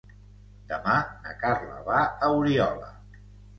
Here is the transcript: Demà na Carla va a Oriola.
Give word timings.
Demà 0.71 0.95
na 1.27 1.35
Carla 1.45 1.77
va 1.91 2.01
a 2.01 2.33
Oriola. 2.41 2.93